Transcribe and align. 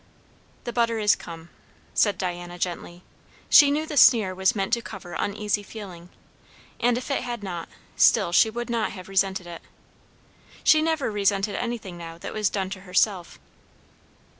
"The 0.63 0.73
butter 0.73 0.97
is 0.97 1.15
come," 1.15 1.49
said 1.93 2.17
Diana 2.17 2.57
gently. 2.57 3.03
She 3.51 3.69
knew 3.69 3.85
the 3.85 3.97
sneer 3.97 4.33
was 4.33 4.55
meant 4.55 4.73
to 4.73 4.81
cover 4.81 5.13
uneasy 5.13 5.61
feeling; 5.61 6.09
and 6.79 6.97
if 6.97 7.11
it 7.11 7.21
had 7.21 7.43
not, 7.43 7.69
still 7.95 8.31
she 8.31 8.49
would 8.49 8.67
not 8.71 8.93
have 8.93 9.07
resented 9.07 9.45
it. 9.45 9.61
She 10.63 10.81
never 10.81 11.11
resented 11.11 11.53
anything 11.53 11.99
now 11.99 12.17
that 12.17 12.33
was 12.33 12.49
done 12.49 12.71
to 12.71 12.79
herself. 12.81 13.37